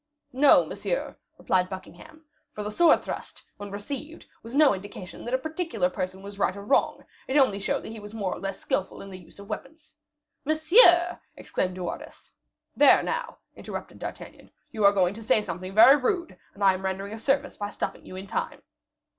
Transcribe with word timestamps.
"No, 0.33 0.65
monsieur," 0.65 1.15
replied 1.37 1.69
Buckingham; 1.69 2.25
"for 2.53 2.63
the 2.63 2.71
sword 2.71 3.03
thrust, 3.03 3.43
when 3.57 3.69
received, 3.69 4.25
was 4.41 4.55
no 4.55 4.73
indication 4.73 5.25
that 5.25 5.33
a 5.35 5.37
particular 5.37 5.91
person 5.91 6.23
was 6.23 6.39
right 6.39 6.57
or 6.57 6.63
wrong; 6.65 7.05
it 7.27 7.37
only 7.37 7.59
showed 7.59 7.83
that 7.83 7.91
he 7.91 7.99
was 7.99 8.11
more 8.11 8.33
or 8.33 8.39
less 8.39 8.59
skillful 8.59 9.03
in 9.03 9.11
the 9.11 9.19
use 9.19 9.37
of 9.37 9.45
the 9.45 9.51
weapon." 9.51 9.77
"Monsieur!" 10.43 11.19
exclaimed 11.37 11.75
De 11.75 11.83
Wardes. 11.83 12.33
"There, 12.75 13.03
now," 13.03 13.37
interrupted 13.55 13.99
D'Artagnan, 13.99 14.49
"you 14.71 14.83
are 14.85 14.91
going 14.91 15.13
to 15.13 15.21
say 15.21 15.39
something 15.43 15.75
very 15.75 15.97
rude, 15.97 16.35
and 16.55 16.63
I 16.63 16.73
am 16.73 16.83
rendering 16.83 17.13
a 17.13 17.19
service 17.19 17.55
by 17.55 17.69
stopping 17.69 18.03
you 18.03 18.15
in 18.15 18.25
time." 18.25 18.63